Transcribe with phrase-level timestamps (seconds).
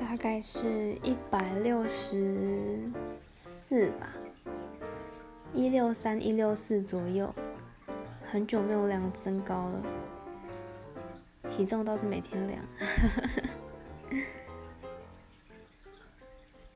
[0.00, 2.90] 大概是一百六十
[3.28, 4.08] 四吧
[5.52, 7.32] 一六三一六四左右
[8.24, 9.82] 很久没有量身高了
[11.50, 13.59] 体重倒是每天量。